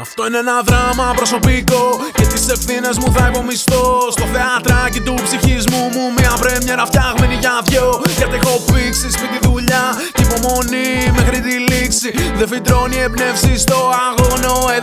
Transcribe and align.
Αυτό 0.00 0.26
είναι 0.26 0.38
ένα 0.38 0.62
δράμα 0.62 1.12
προσωπικό 1.16 2.00
Και 2.14 2.26
τις 2.26 2.48
ευθύνες 2.48 2.98
μου 2.98 3.12
θα 3.12 3.30
υπομισθώ. 3.32 4.10
Στο 4.10 4.24
θεατράκι 4.32 5.00
του 5.00 5.14
ψυχισμού 5.22 5.82
μου 5.94 6.12
Μια 6.18 6.32
πρέμιερα 6.40 6.86
φτιαγμένη 6.86 7.34
για 7.34 7.62
δυο. 7.64 8.02
Γιατί 8.16 8.38
έχω 8.42 8.64
πήξει 8.72 9.10
σπίτι 9.10 9.38
δουλειά 9.42 9.84
Κι 10.14 10.22
υπομονή 10.22 10.90
μέχρι 11.16 11.40
τη 11.40 11.54
λήξη. 11.72 12.10
Δεν 12.38 12.48
φυτρώνει 12.48 12.96
εμπνεύση 12.96 13.58
στο 13.58 13.76
αγώνο 14.06 14.19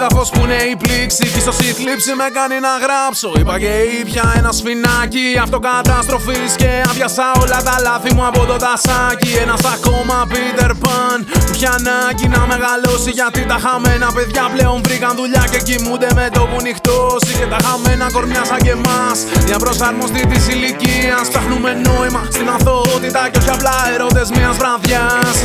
Έδαφος 0.10 0.30
που 0.30 0.42
είναι 0.46 0.60
η 0.74 0.76
πλήξη. 0.76 1.24
Κι 1.34 1.40
στο 1.40 1.52
θλίψη 1.52 2.12
με 2.22 2.28
κάνει 2.38 2.58
να 2.68 2.74
γράψω. 2.84 3.30
Είπα 3.40 3.56
και 3.64 3.74
ήπια 4.00 4.26
ένα 4.40 4.52
σφινάκι. 4.58 5.28
Αυτοκαταστροφής 5.46 6.52
και 6.62 6.70
άδειασα 6.90 7.28
όλα 7.42 7.60
τα 7.68 7.76
λάθη 7.86 8.10
μου 8.16 8.26
από 8.30 8.42
το 8.50 8.56
τασάκι. 8.66 9.32
Ένας 9.44 9.62
ακόμα 9.76 10.18
Peter 10.32 10.72
Pan 10.84 11.18
Που 11.46 11.52
πια 11.58 11.72
ανάγκη 11.80 12.28
να 12.36 12.42
μεγαλώσει. 12.52 13.12
Γιατί 13.20 13.42
τα 13.52 13.58
χαμένα 13.64 14.08
παιδιά 14.16 14.44
πλέον 14.54 14.78
βρήκαν 14.86 15.14
δουλειά 15.20 15.44
Και 15.52 15.60
κοιμούνται 15.68 16.10
με 16.20 16.26
το 16.36 16.42
που 16.50 16.58
νυχτώσει. 16.66 17.32
Και 17.40 17.48
τα 17.54 17.60
χαμένα 17.66 18.06
κορμιά 18.16 18.44
σαν 18.50 18.60
και 18.66 18.74
εμάς 18.80 19.18
Μια 19.48 19.58
προσαρμοστή 19.64 20.22
της 20.32 20.44
ηλικίας. 20.54 21.24
Ψάχνουμε 21.32 21.72
νόημα 21.88 22.22
στην 22.36 22.48
αθωότητα 22.56 23.22
Και 23.32 23.38
όχι 23.42 23.52
απλά 23.58 23.76
ερώτες 23.94 24.28
μιας 24.36 24.56
βραδιάς 24.62 25.36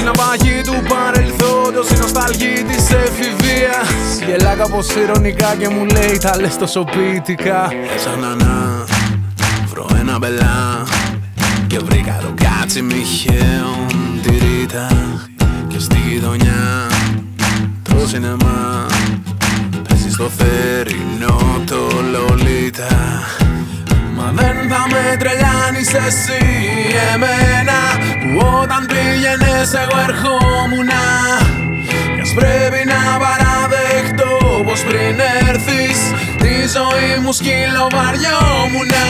κάπως 4.62 4.94
ηρωνικά 4.94 5.54
και 5.58 5.68
μου 5.68 5.84
λέει 5.84 6.18
τα 6.18 6.40
λες 6.40 6.56
τόσο 6.58 6.84
ποιητικά 6.84 7.70
Έσα 7.94 8.16
να 8.16 8.34
να 8.34 8.84
βρω 9.66 9.86
ένα 10.00 10.18
μπελά 10.18 10.82
Και 11.66 11.78
βρήκα 11.78 12.18
το 12.20 12.34
κάτσι 12.44 12.82
μιχαίων 12.82 13.86
τη 14.22 14.30
ρίτα 14.30 14.88
Και 15.68 15.78
στη 15.78 15.96
γειτονιά. 16.08 16.86
Το 17.82 18.06
σινεμά 18.06 18.86
Παίζει 19.88 20.10
στο 20.10 20.30
θερινό 20.38 21.62
το 21.66 21.80
λολίτα. 22.12 23.22
Μα 24.16 24.32
δεν 24.34 24.56
θα 24.68 24.86
με 24.90 25.16
τρελάνεις 25.18 25.94
εσύ 25.94 26.44
εμένα 27.14 27.78
Που 28.20 28.46
όταν 28.62 28.86
πήγαινες 28.86 29.72
εγώ 29.72 29.98
ερχόμουνα. 30.08 31.02
Κι 32.14 32.20
ας 32.20 32.34
πρέπει 32.34 32.71
ζωή 36.76 37.12
μου 37.22 37.32
σκύλο 37.38 37.84
βαριόμουνα 37.96 39.06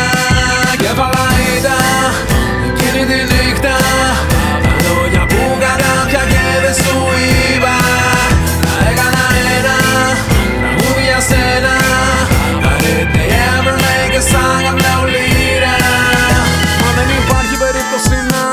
Και 0.82 0.90
φαλαϊτά 0.98 1.78
εκείνη 2.68 3.02
τη 3.10 3.18
νύχτα 3.30 3.74
Τα 4.64 4.72
λόγια 4.84 5.24
που 5.30 5.42
κατάπια 5.62 6.22
και 6.32 6.44
δεν 6.64 6.74
σου 6.80 6.96
είπα. 7.54 7.76
Τα 8.64 8.72
έκανα 8.90 9.24
ένα 9.38 9.76
τραγούδι 10.60 11.02
για 11.08 11.20
σένα 11.28 11.74
But 12.62 12.76
did 12.82 13.06
they 13.14 13.28
ever 13.52 13.76
make 13.86 14.14
a 14.20 14.22
song 14.32 14.64
of 14.70 14.76
Lolita 14.84 15.76
Μα 16.82 16.88
δεν 16.96 17.08
υπάρχει 17.20 17.54
περίπτωση 17.64 18.16
να 18.32 18.44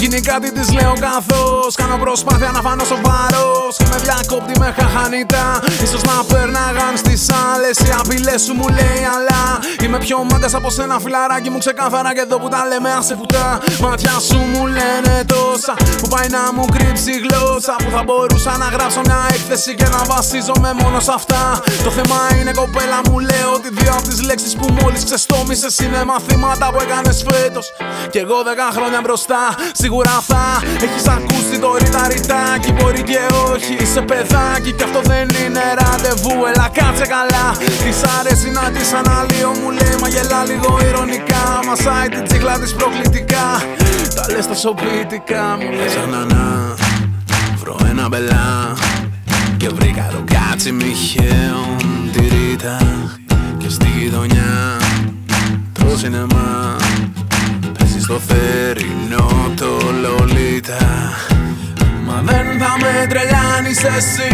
γίνει 0.00 0.20
κάτι 0.30 0.48
της 0.56 0.68
λέω 0.76 0.94
καθώς. 1.06 1.70
Κάνω 1.80 1.96
προσπάθεια 2.04 2.50
να 2.56 2.60
φανώ 2.66 2.84
σοβαρός 2.92 3.72
Και 3.78 3.86
με 3.90 3.98
διακόπτη 4.06 4.54
με 4.60 4.68
χαχανιτά 4.78 5.46
Ίσως 5.84 6.02
να 6.08 6.14
πέρναγαν 6.30 6.94
στις 7.02 7.22
άλλες 7.30 7.41
Οι 7.78 7.92
απειλές 8.00 8.42
σου 8.42 8.54
μου 8.54 8.68
λέει 8.68 9.02
αλλά 9.16 9.42
Είμαι 9.82 9.98
πιο 9.98 10.26
μάγκας 10.30 10.54
από 10.54 10.70
σένα 10.70 10.98
φιλαράκι 10.98 11.50
μου 11.50 11.58
ξεκάθαρα 11.58 12.14
Και 12.14 12.20
εδώ 12.20 12.38
που 12.38 12.48
τα 12.48 12.66
λέμε 12.66 12.90
άσε 12.98 13.14
πουτά 13.14 13.60
Μάτια 13.80 14.14
σου 14.28 14.36
μου 14.52 14.66
λένε 14.66 15.14
τόσα 15.26 15.74
Που 16.00 16.08
πάει 16.08 16.28
να 16.28 16.52
μου 16.54 16.64
κρύψει 16.74 17.10
η 17.10 17.20
γλώσσα 17.24 17.74
Που 17.82 17.90
θα 17.96 18.02
μπορούσα 18.06 18.56
να 18.56 18.64
γράψω 18.64 19.00
μια 19.04 19.20
έκθεση 19.28 19.74
Και 19.74 19.84
να 19.94 20.00
βασίζομαι 20.04 20.70
μόνο 20.80 21.00
σε 21.00 21.12
αυτά. 21.14 21.62
Το 21.84 21.90
θέμα 21.90 22.18
είναι 22.38 22.52
κοπέλα 22.60 23.00
μου 23.06 23.18
λέω 23.18 23.48
Ότι 23.54 23.68
δύο 23.78 23.92
από 23.92 24.02
τις 24.08 24.22
λέξεις 24.22 24.52
που 24.56 24.66
μόλις 24.80 25.04
ξεστόμησες 25.04 25.78
Είναι 25.78 26.04
μαθήματα 26.04 26.70
που 26.72 26.78
έκανες 26.82 27.24
φέτος. 27.28 27.66
Κι 28.10 28.18
εγώ 28.18 28.42
δέκα 28.42 28.68
χρόνια 28.76 29.00
μπροστά 29.04 29.42
Σίγουρα 29.72 30.14
θα 30.30 30.44
έχεις 30.84 31.06
ακούσει 31.16 31.58
το 31.58 31.76
ρητά 31.76 32.08
ρητάκι 32.08 32.72
Μπορεί 32.72 33.02
και 33.02 33.18
όχι 33.54 33.72
είσαι 33.82 34.00
παιδάκι 34.00 34.72
Κι 34.72 34.82
αυτό 34.82 35.00
δεν 35.12 35.26
είναι 35.40 35.64
ραντεβού. 35.80 36.34
Έλα 36.50 36.68
κάτσε 36.78 37.06
καλά. 37.16 37.46
Της 37.84 37.98
αρέσει 38.18 38.50
να 38.50 38.64
της 38.74 38.92
αναλύω. 39.00 39.50
Μου 39.60 39.70
λέει 39.78 39.94
Μα 40.00 40.08
γελά 40.14 40.40
λίγο 40.50 40.70
ηρωνικά. 40.88 41.44
Μασάει 41.66 42.08
την 42.08 42.24
τσίχλα 42.24 42.58
της 42.58 42.72
προκλητικά. 42.74 43.46
Τα 44.16 44.24
λες 44.32 44.46
τόσο 44.46 44.74
ποιητικά 44.80 45.44
μου 45.60 45.70
λέει. 45.76 45.88
Σαν 45.88 46.08
να 46.10 46.24
να 46.34 46.44
βρω 47.60 47.76
ένα 47.90 48.08
μπελά. 48.08 48.72
Και 49.56 49.68
βρήκα 49.68 50.08
το 50.10 50.22
κάτσι 50.34 50.72
μιχαίων 50.72 51.76
τη 52.12 52.20
ρίτα. 52.34 52.78
Και 53.58 53.68
στη 53.68 53.88
γειτονιά 53.98 54.76
το 55.72 55.96
σινεμά. 55.98 56.76
Παίζει 57.78 58.00
στο 58.00 58.20
θερινό 58.28 59.51
με 63.02 63.08
τρελάνεις 63.08 63.84
εσύ 63.84 64.32